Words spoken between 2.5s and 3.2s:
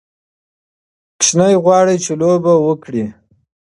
وکړي.